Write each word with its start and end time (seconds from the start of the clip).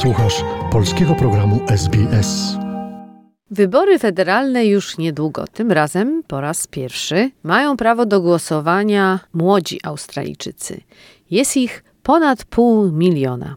Słuchasz 0.00 0.44
polskiego 0.72 1.14
programu 1.14 1.60
SBS. 1.68 2.56
Wybory 3.50 3.98
federalne 3.98 4.66
już 4.66 4.98
niedługo. 4.98 5.44
Tym 5.52 5.72
razem 5.72 6.22
po 6.28 6.40
raz 6.40 6.66
pierwszy 6.66 7.30
mają 7.42 7.76
prawo 7.76 8.06
do 8.06 8.20
głosowania 8.20 9.20
młodzi 9.32 9.80
Australijczycy. 9.84 10.80
Jest 11.30 11.56
ich 11.56 11.84
ponad 12.02 12.44
pół 12.44 12.92
miliona. 12.92 13.54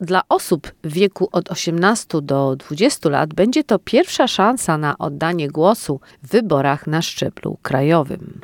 Dla 0.00 0.22
osób 0.28 0.72
w 0.84 0.92
wieku 0.92 1.28
od 1.32 1.50
18 1.50 2.22
do 2.22 2.56
20 2.56 3.08
lat 3.08 3.34
będzie 3.34 3.64
to 3.64 3.78
pierwsza 3.78 4.28
szansa 4.28 4.78
na 4.78 4.98
oddanie 4.98 5.48
głosu 5.48 6.00
w 6.22 6.28
wyborach 6.28 6.86
na 6.86 7.02
szczeblu 7.02 7.58
krajowym. 7.62 8.40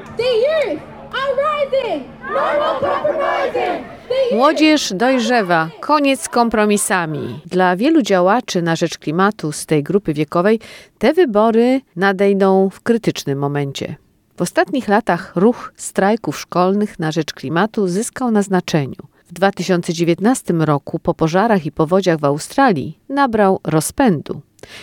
Młodzież 4.33 4.93
dojrzewa, 4.96 5.71
koniec 5.81 6.21
z 6.21 6.29
kompromisami. 6.29 7.41
Dla 7.46 7.77
wielu 7.77 8.03
działaczy 8.03 8.63
na 8.63 8.77
rzecz 8.77 8.99
klimatu 8.99 9.53
z 9.53 9.67
tej 9.67 9.83
grupy 9.83 10.14
wiekowej 10.14 10.61
te 10.99 11.13
wybory 11.13 11.81
nadejdą 11.97 12.71
w 12.71 12.81
krytycznym 12.81 13.39
momencie. 13.39 13.97
W 14.37 14.43
ostatnich 14.43 14.89
latach 14.89 15.33
ruch 15.37 15.73
strajków 15.77 16.39
szkolnych 16.39 16.99
na 16.99 17.13
rzecz 17.13 17.33
klimatu 17.33 17.89
zyskał 17.89 18.31
na 18.31 18.43
znaczeniu. 18.43 18.97
W 19.25 19.33
2019 19.33 20.55
roku 20.55 20.99
po 20.99 21.14
pożarach 21.14 21.67
i 21.67 21.72
powodziach 21.72 22.19
w 22.19 22.25
Australii 22.25 22.99
nabrał 23.09 23.61
rozpędu. 23.64 24.41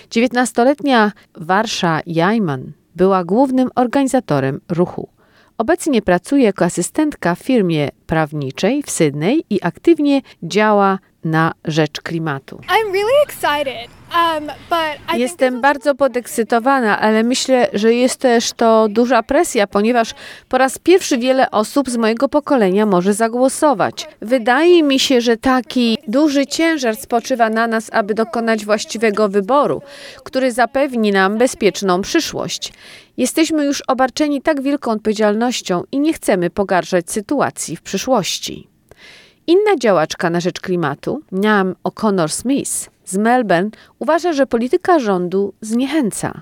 19-letnia 0.10 1.12
Warsza 1.36 2.02
Jajman 2.06 2.72
była 2.96 3.24
głównym 3.24 3.70
organizatorem 3.76 4.62
ruchu. 4.70 5.10
Obecnie 5.62 6.02
pracuje 6.02 6.44
jako 6.44 6.66
asystentka 6.66 7.36
w 7.36 7.40
firmie 7.40 7.90
prawniczej 8.08 8.84
w 8.84 8.90
Sydney 8.90 9.44
i 9.50 9.60
aktywnie 9.62 10.22
działa 10.44 11.00
na 11.24 11.54
rzecz 11.66 12.02
klimatu. 12.02 12.62
Um, 14.34 14.52
Jestem 15.18 15.62
bardzo 15.62 15.96
podekscytowana, 15.96 17.00
ale 17.00 17.24
myślę, 17.24 17.68
że 17.74 17.94
jest 17.94 18.20
też 18.20 18.52
to 18.54 18.88
duża 18.90 19.24
presja, 19.24 19.68
ponieważ 19.68 20.14
po 20.50 20.58
raz 20.58 20.78
pierwszy 20.78 21.18
wiele 21.18 21.52
osób 21.52 21.90
z 21.90 21.98
mojego 21.98 22.30
pokolenia 22.30 22.86
może 22.86 23.14
zagłosować. 23.14 24.08
Wydaje 24.22 24.84
mi 24.84 25.00
się, 25.00 25.22
że 25.22 25.38
taki 25.38 25.98
duży 26.08 26.46
ciężar 26.46 26.96
spoczywa 26.96 27.50
na 27.50 27.68
nas, 27.68 27.90
aby 27.94 28.14
dokonać 28.14 28.66
właściwego 28.66 29.30
wyboru, 29.30 29.82
który 30.24 30.52
zapewni 30.52 31.12
nam 31.12 31.38
bezpieczną 31.38 32.02
przyszłość. 32.02 32.74
Jesteśmy 33.18 33.66
już 33.66 33.84
obarczeni 33.88 34.42
tak 34.42 34.62
wielką 34.62 34.92
odpowiedzialnością 34.92 35.84
i 35.92 36.00
nie 36.00 36.14
chcemy 36.14 36.50
pogarszać 36.50 37.12
sytuacji 37.12 37.76
w 37.76 37.82
przyszłości. 37.82 38.71
Inna 39.48 39.76
działaczka 39.80 40.30
na 40.30 40.40
rzecz 40.40 40.60
klimatu, 40.60 41.22
Niam 41.32 41.76
O'Connor 41.84 42.28
Smith 42.30 42.90
z 43.06 43.18
Melbourne, 43.18 43.70
uważa, 44.00 44.34
że 44.34 44.48
polityka 44.48 45.00
rządu 45.00 45.54
zniechęca. 45.62 46.42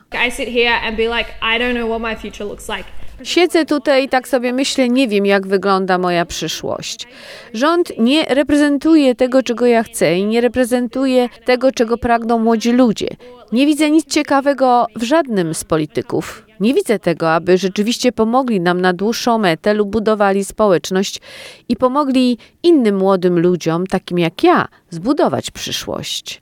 Siedzę 3.24 3.66
tutaj 3.66 4.04
i 4.04 4.10
tak 4.10 4.28
sobie 4.28 4.54
myślę, 4.54 4.90
nie 4.90 5.08
wiem 5.08 5.26
jak 5.26 5.48
wygląda 5.48 5.98
moja 5.98 6.26
przyszłość. 6.26 7.08
Rząd 7.54 7.92
nie 7.98 8.26
reprezentuje 8.26 9.16
tego, 9.16 9.44
czego 9.44 9.66
ja 9.66 9.84
chcę 9.84 10.18
i 10.18 10.26
nie 10.26 10.42
reprezentuje 10.42 11.30
tego, 11.46 11.72
czego 11.72 11.98
pragną 11.98 12.40
młodzi 12.40 12.72
ludzie. 12.72 13.08
Nie 13.52 13.66
widzę 13.66 13.90
nic 13.90 14.06
ciekawego 14.06 14.86
w 14.96 15.04
żadnym 15.04 15.54
z 15.54 15.64
polityków. 15.64 16.49
Nie 16.60 16.74
widzę 16.74 17.00
tego, 17.00 17.34
aby 17.34 17.58
rzeczywiście 17.58 18.12
pomogli 18.12 18.62
nam 18.62 18.82
na 18.82 18.94
dłuższą 18.94 19.38
metę 19.38 19.74
lub 19.74 19.90
budowali 19.90 20.46
społeczność 20.46 21.22
i 21.70 21.76
pomogli 21.76 22.38
innym 22.64 22.98
młodym 22.98 23.40
ludziom, 23.40 23.88
takim 23.88 24.20
jak 24.20 24.44
ja, 24.44 24.68
zbudować 24.90 25.52
przyszłość. 25.52 26.42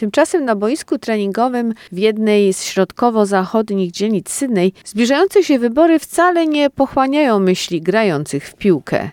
Tymczasem 0.00 0.44
na 0.44 0.56
boisku 0.56 0.98
treningowym 0.98 1.74
w 1.92 1.98
jednej 1.98 2.52
z 2.52 2.64
środkowo-zachodnich 2.64 3.90
dzielnic 3.90 4.30
Sydney 4.30 4.72
zbliżające 4.84 5.44
się 5.44 5.58
wybory 5.58 5.98
wcale 5.98 6.46
nie 6.46 6.70
pochłaniają 6.70 7.38
myśli 7.38 7.82
grających 7.82 8.44
w 8.44 8.54
piłkę. 8.54 9.10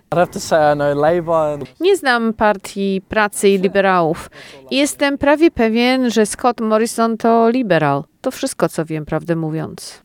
Nie 1.80 1.98
znam 1.98 2.34
partii 2.34 3.02
pracy 3.10 3.50
i 3.50 3.58
liberałów 3.58 4.30
jestem 4.72 5.18
prawie 5.18 5.52
pewien, 5.52 6.10
że 6.10 6.26
Scott 6.26 6.62
Morrison 6.62 7.18
to 7.18 7.50
liberał. 7.50 8.04
To 8.22 8.32
wszystko, 8.32 8.70
co 8.70 8.86
wiem, 8.86 9.06
prawdę 9.06 9.36
mówiąc. 9.36 10.02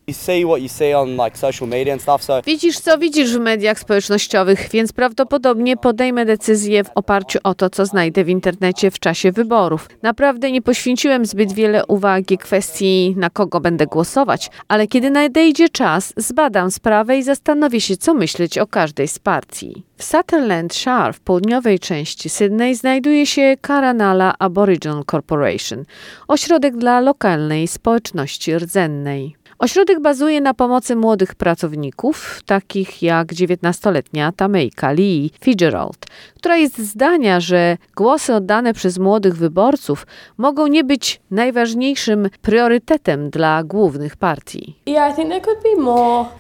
Widzisz, 2.47 2.79
co 2.79 2.99
widzisz 2.99 3.37
w 3.37 3.41
mediach 3.41 3.79
społecznościowych, 3.79 4.69
więc 4.73 4.93
prawdopodobnie 4.93 5.77
podejmę 5.77 6.25
decyzję 6.25 6.85
w 6.85 6.91
oparciu 6.95 7.39
o 7.45 7.55
to, 7.55 7.71
co 7.71 7.87
znajdę 7.87 8.25
w 8.25 8.29
internecie 8.29 8.91
w 8.91 8.99
czasie 8.99 9.33
wyborów. 9.33 9.89
Naprawdę 10.03 10.53
nie 10.53 10.63
poświęciłem 10.63 11.27
zbyt 11.27 11.53
wiele 11.53 11.87
uwagi 11.87 12.39
kwestii, 12.39 13.15
na 13.17 13.31
kogo 13.31 13.61
będę 13.61 13.87
głosować, 13.87 14.51
ale 14.69 14.87
kiedy 14.87 15.11
nadejdzie 15.11 15.69
czas, 15.69 16.13
zbadam 16.17 16.71
sprawę 16.71 17.19
i 17.19 17.23
zastanowię 17.23 17.81
się, 17.81 17.97
co 17.97 18.15
myśleć 18.15 18.59
o 18.59 18.67
każdej 18.67 19.09
z 19.09 19.19
partii. 19.19 19.83
W 19.97 20.05
Sutherland 20.05 20.75
Shire 20.75 21.13
w 21.13 21.21
południowej 21.21 21.79
części 21.79 22.29
Sydney 22.29 22.75
znajduje 22.75 23.27
się 23.27 23.57
Karanala 23.61 24.35
Aboriginal 24.39 25.05
Corporation, 25.11 25.85
ośrodek 26.29 26.77
dla 26.77 27.01
lokalnej 27.01 27.69
społeczności 27.69 28.12
rdzennej. 28.59 29.37
Ośrodek 29.63 30.01
bazuje 30.01 30.41
na 30.41 30.55
pomocy 30.55 30.97
młodych 30.97 31.35
pracowników, 31.35 32.41
takich 32.47 33.03
jak 33.03 33.33
19-letnia 33.33 34.33
Tamejka 34.33 34.93
Lee 34.93 35.31
Fitzgerald, 35.41 36.07
która 36.37 36.57
jest 36.57 36.79
zdania, 36.79 37.41
że 37.41 37.77
głosy 37.97 38.35
oddane 38.35 38.75
przez 38.75 38.99
młodych 38.99 39.37
wyborców 39.37 40.07
mogą 40.39 40.67
nie 40.67 40.85
być 40.85 41.21
najważniejszym 41.31 42.29
priorytetem 42.43 43.31
dla 43.31 43.65
głównych 43.65 44.17
partii. 44.17 44.77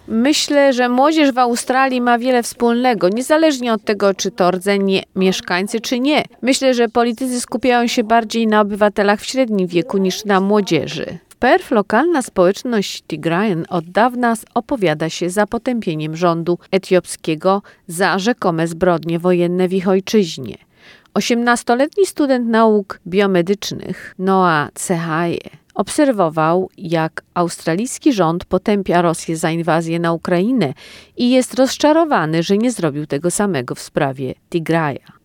Myślę, 0.08 0.72
że 0.72 0.88
młodzież 0.88 1.32
w 1.32 1.38
Australii 1.38 2.00
ma 2.00 2.18
wiele 2.18 2.42
wspólnego, 2.42 3.08
niezależnie 3.08 3.72
od 3.72 3.84
tego, 3.84 4.14
czy 4.14 4.30
to 4.30 4.50
rdzeni 4.50 5.02
mieszkańcy, 5.16 5.80
czy 5.80 6.00
nie. 6.00 6.24
Myślę, 6.42 6.74
że 6.74 6.88
politycy 6.88 7.40
skupiają 7.40 7.86
się 7.86 8.04
bardziej 8.04 8.46
na 8.46 8.60
obywatelach 8.60 9.20
w 9.20 9.24
średnim 9.24 9.66
wieku 9.66 9.98
niż 9.98 10.24
na 10.24 10.40
młodzieży. 10.40 11.18
Perf 11.42 11.70
lokalna 11.70 12.22
społeczność 12.22 13.02
Tigrayan 13.02 13.64
od 13.68 13.90
dawna 13.90 14.34
opowiada 14.54 15.08
się 15.08 15.30
za 15.30 15.46
potępieniem 15.46 16.16
rządu 16.16 16.58
etiopskiego 16.70 17.62
za 17.86 18.18
rzekome 18.18 18.68
zbrodnie 18.68 19.18
wojenne 19.18 19.68
w 19.68 19.72
ich 19.72 19.88
ojczyźnie. 19.88 20.56
Osiemnastoletni 21.14 22.06
student 22.06 22.48
nauk 22.48 23.00
biomedycznych 23.06 24.14
Noah 24.18 24.70
Cehaye 24.74 25.38
obserwował, 25.74 26.70
jak 26.78 27.22
australijski 27.34 28.12
rząd 28.12 28.44
potępia 28.44 29.02
Rosję 29.02 29.36
za 29.36 29.50
inwazję 29.50 29.98
na 29.98 30.12
Ukrainę 30.12 30.74
i 31.16 31.30
jest 31.30 31.54
rozczarowany, 31.54 32.42
że 32.42 32.58
nie 32.58 32.72
zrobił 32.72 33.06
tego 33.06 33.30
samego 33.30 33.74
w 33.74 33.80
sprawie 33.80 34.34
Tigraja. 34.50 35.21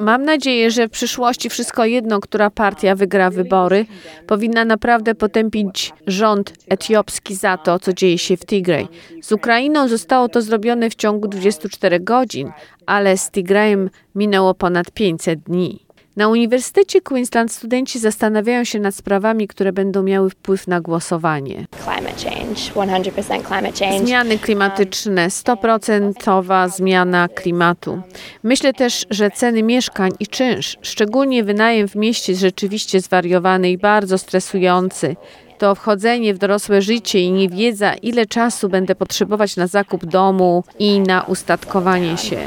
Mam 0.00 0.24
nadzieję, 0.24 0.70
że 0.70 0.88
w 0.88 0.90
przyszłości 0.90 1.50
wszystko 1.50 1.84
jedno, 1.84 2.20
która 2.20 2.50
partia 2.50 2.94
wygra 2.94 3.30
wybory, 3.30 3.86
powinna 4.26 4.64
naprawdę 4.64 5.14
potępić 5.14 5.92
rząd 6.06 6.52
etiopski 6.68 7.34
za 7.34 7.56
to, 7.56 7.78
co 7.78 7.92
dzieje 7.92 8.18
się 8.18 8.36
w 8.36 8.46
Tigray. 8.46 8.88
Z 9.22 9.32
Ukrainą 9.32 9.88
zostało 9.88 10.28
to 10.28 10.42
zrobione 10.42 10.90
w 10.90 10.94
ciągu 10.94 11.28
24 11.28 12.00
godzin, 12.00 12.52
ale 12.86 13.16
z 13.16 13.30
Tigrayem 13.30 13.90
minęło 14.14 14.54
ponad 14.54 14.90
500 14.90 15.40
dni. 15.40 15.87
Na 16.18 16.28
Uniwersytecie 16.28 17.00
Queensland 17.00 17.52
studenci 17.52 17.98
zastanawiają 17.98 18.64
się 18.64 18.80
nad 18.80 18.94
sprawami, 18.94 19.48
które 19.48 19.72
będą 19.72 20.02
miały 20.02 20.30
wpływ 20.30 20.66
na 20.66 20.80
głosowanie. 20.80 21.66
Zmiany 24.04 24.38
klimatyczne, 24.38 25.28
100% 25.28 26.68
zmiana 26.68 27.28
klimatu. 27.28 28.00
Myślę 28.42 28.72
też, 28.72 29.06
że 29.10 29.30
ceny 29.30 29.62
mieszkań 29.62 30.10
i 30.20 30.26
czynsz, 30.26 30.76
szczególnie 30.82 31.44
wynajem 31.44 31.88
w 31.88 31.94
mieście 31.94 32.32
jest 32.32 32.40
rzeczywiście 32.40 33.00
zwariowany 33.00 33.70
i 33.70 33.78
bardzo 33.78 34.18
stresujący 34.18 35.16
to 35.58 35.74
wchodzenie 35.74 36.34
w 36.34 36.38
dorosłe 36.38 36.82
życie 36.82 37.20
i 37.20 37.32
niewiedza, 37.32 37.94
ile 37.94 38.26
czasu 38.26 38.68
będę 38.68 38.94
potrzebować 38.94 39.56
na 39.56 39.66
zakup 39.66 40.06
domu 40.06 40.64
i 40.78 41.00
na 41.00 41.22
ustatkowanie 41.22 42.16
się. 42.16 42.38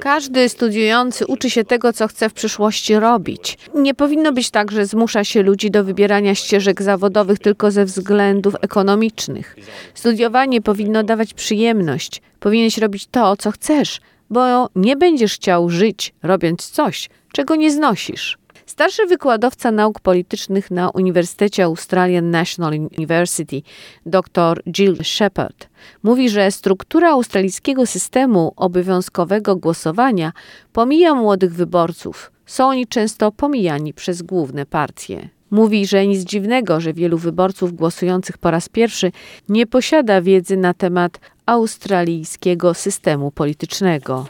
Każdy 0.00 0.48
studiujący 0.48 1.26
uczy 1.26 1.50
się 1.50 1.64
tego, 1.64 1.92
co 1.92 2.08
chce 2.08 2.28
w 2.28 2.32
przyszłości 2.32 2.94
robić. 2.94 3.58
Nie 3.74 3.94
powinno 3.94 4.32
być 4.32 4.50
tak, 4.50 4.72
że 4.72 4.86
zmusza 4.86 5.24
się 5.24 5.42
ludzi 5.42 5.70
do 5.70 5.84
wybierania 5.84 6.34
ścieżek 6.34 6.82
zawodowych 6.82 7.38
tylko 7.38 7.70
ze 7.70 7.84
względów 7.84 8.54
ekonomicznych. 8.60 9.56
Studiowanie 9.94 10.60
powinno 10.60 11.02
dawać 11.02 11.34
przyjemność. 11.34 12.22
Powinieneś 12.40 12.78
robić 12.78 13.06
to, 13.06 13.36
co 13.36 13.50
chcesz, 13.50 14.00
bo 14.30 14.68
nie 14.76 14.96
będziesz 14.96 15.34
chciał 15.34 15.70
żyć 15.70 16.14
robiąc 16.22 16.70
coś, 16.70 17.08
czego 17.32 17.56
nie 17.56 17.70
znosisz. 17.70 18.38
Starszy 18.66 19.06
wykładowca 19.06 19.70
nauk 19.70 20.00
politycznych 20.00 20.70
na 20.70 20.90
Uniwersytecie 20.90 21.64
Australian 21.64 22.30
National 22.30 22.72
University, 22.98 23.62
dr 24.06 24.62
Jill 24.66 24.96
Shepard, 25.02 25.68
mówi, 26.02 26.28
że 26.28 26.50
struktura 26.50 27.10
australijskiego 27.10 27.86
systemu 27.86 28.52
obowiązkowego 28.56 29.56
głosowania 29.56 30.32
pomija 30.72 31.14
młodych 31.14 31.54
wyborców. 31.54 32.32
Są 32.46 32.68
oni 32.68 32.86
często 32.86 33.32
pomijani 33.32 33.94
przez 33.94 34.22
główne 34.22 34.66
partie. 34.66 35.28
Mówi, 35.50 35.86
że 35.86 36.06
nic 36.06 36.24
dziwnego, 36.24 36.80
że 36.80 36.92
wielu 36.92 37.18
wyborców 37.18 37.72
głosujących 37.72 38.38
po 38.38 38.50
raz 38.50 38.68
pierwszy 38.68 39.12
nie 39.48 39.66
posiada 39.66 40.22
wiedzy 40.22 40.56
na 40.56 40.74
temat 40.74 41.20
australijskiego 41.46 42.74
systemu 42.74 43.30
politycznego. 43.30 44.26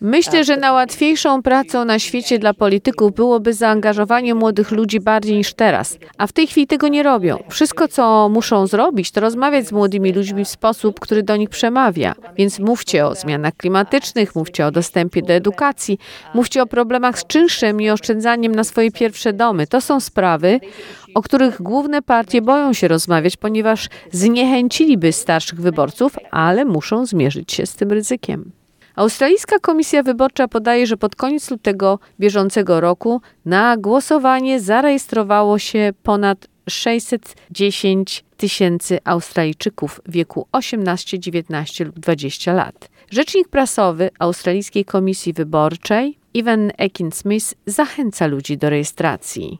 Myślę, 0.00 0.44
że 0.44 0.56
najłatwiejszą 0.56 1.42
pracą 1.42 1.84
na 1.84 1.98
świecie 1.98 2.38
dla 2.38 2.54
polityków 2.54 3.14
byłoby 3.14 3.54
zaangażowanie 3.54 4.34
młodych 4.34 4.70
ludzi 4.70 5.00
bardziej 5.00 5.36
niż 5.36 5.54
teraz, 5.54 5.98
a 6.18 6.26
w 6.26 6.32
tej 6.32 6.46
chwili 6.46 6.66
tego 6.66 6.88
nie 6.88 7.02
robią. 7.02 7.38
Wszystko, 7.48 7.88
co 7.88 8.28
muszą 8.28 8.66
zrobić, 8.66 9.10
to 9.10 9.20
rozmawiać 9.20 9.66
z 9.66 9.72
młodymi 9.72 10.12
ludźmi 10.12 10.44
w 10.44 10.48
sposób, 10.48 11.00
który 11.00 11.22
do 11.22 11.36
nich 11.36 11.48
przemawia. 11.48 12.14
Więc 12.36 12.58
mówcie 12.58 13.06
o 13.06 13.14
zmianach 13.14 13.56
klimatycznych, 13.56 14.34
mówcie 14.34 14.66
o 14.66 14.70
dostępie 14.70 15.22
do 15.22 15.32
edukacji, 15.32 15.98
mówcie 16.34 16.62
o 16.62 16.66
problemach 16.66 17.18
z 17.18 17.26
czynszem 17.26 17.80
i 17.80 17.90
oszczędzaniem 17.90 18.54
na 18.54 18.64
swoje 18.64 18.90
pierwsze 18.90 19.32
domy. 19.32 19.66
To 19.66 19.80
są 19.80 20.00
sprawy, 20.00 20.60
o 21.18 21.22
których 21.22 21.62
główne 21.62 22.02
partie 22.02 22.42
boją 22.42 22.72
się 22.72 22.88
rozmawiać, 22.88 23.36
ponieważ 23.36 23.88
zniechęciliby 24.12 25.12
starszych 25.12 25.60
wyborców, 25.60 26.16
ale 26.30 26.64
muszą 26.64 27.06
zmierzyć 27.06 27.52
się 27.52 27.66
z 27.66 27.74
tym 27.74 27.90
ryzykiem. 27.90 28.52
Australijska 28.96 29.58
Komisja 29.58 30.02
Wyborcza 30.02 30.48
podaje, 30.48 30.86
że 30.86 30.96
pod 30.96 31.16
koniec 31.16 31.50
lutego 31.50 31.98
bieżącego 32.20 32.80
roku 32.80 33.20
na 33.44 33.76
głosowanie 33.76 34.60
zarejestrowało 34.60 35.58
się 35.58 35.92
ponad 36.02 36.46
610 36.68 38.24
tysięcy 38.36 38.98
Australijczyków 39.04 40.00
w 40.06 40.12
wieku 40.12 40.46
18, 40.52 41.18
19 41.18 41.84
lub 41.84 41.98
20 41.98 42.52
lat. 42.52 42.88
Rzecznik 43.10 43.48
prasowy 43.48 44.10
Australijskiej 44.18 44.84
Komisji 44.84 45.32
Wyborczej 45.32 46.17
Ivan 46.34 46.70
Ekin-Smith 46.78 47.54
zachęca 47.66 48.26
ludzi 48.26 48.58
do 48.58 48.70
rejestracji. 48.70 49.58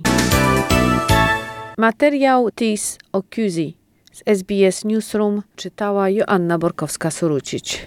Materiał 1.78 2.52
Tis 2.52 2.98
Okuzi 3.12 3.78
z 4.12 4.24
SBS 4.26 4.86
Newsroom 4.86 5.42
czytała 5.56 6.10
Joanna 6.10 6.60
Borkowska-Surucić. 6.60 7.78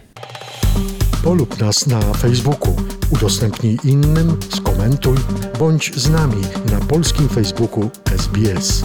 Polub 1.24 1.60
nas 1.60 1.86
na 1.86 2.00
Facebooku, 2.00 2.76
udostępnij 3.12 3.78
innym, 3.84 4.36
skomentuj, 4.48 5.16
bądź 5.58 5.94
z 5.94 6.10
nami 6.10 6.42
na 6.72 6.80
polskim 6.80 7.28
Facebooku 7.28 7.90
SBS. 8.16 8.84